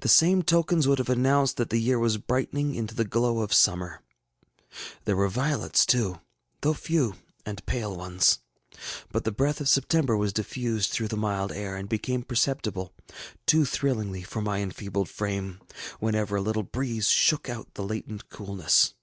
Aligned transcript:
The 0.00 0.08
same 0.08 0.42
tokens 0.42 0.88
would 0.88 0.96
have 0.96 1.10
announced 1.10 1.58
that 1.58 1.68
the 1.68 1.76
year 1.76 1.98
was 1.98 2.16
brightening 2.16 2.74
into 2.74 2.94
the 2.94 3.04
glow 3.04 3.40
of 3.40 3.52
summer. 3.52 4.00
There 5.04 5.14
were 5.14 5.28
violets 5.28 5.84
too, 5.84 6.22
though 6.62 6.72
few 6.72 7.16
and 7.44 7.66
pale 7.66 7.94
ones. 7.94 8.38
But 9.12 9.24
the 9.24 9.30
breath 9.30 9.60
of 9.60 9.68
September 9.68 10.16
was 10.16 10.32
diffused 10.32 10.90
through 10.92 11.08
the 11.08 11.18
mild 11.18 11.52
air, 11.52 11.76
and 11.76 11.86
became 11.86 12.22
perceptible, 12.22 12.94
too 13.44 13.66
thrillingly 13.66 14.22
for 14.22 14.40
my 14.40 14.62
enfeebled 14.62 15.10
frame, 15.10 15.60
whenever 16.00 16.36
a 16.36 16.40
little 16.40 16.62
breeze 16.62 17.08
shook 17.08 17.50
out 17.50 17.74
the 17.74 17.84
latent 17.84 18.30
coolness. 18.30 18.94